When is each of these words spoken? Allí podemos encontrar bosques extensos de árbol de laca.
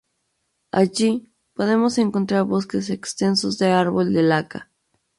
Allí 0.71 1.31
podemos 1.53 1.99
encontrar 1.99 2.45
bosques 2.45 2.89
extensos 2.89 3.59
de 3.59 3.69
árbol 3.69 4.13
de 4.13 4.23
laca. 4.23 4.71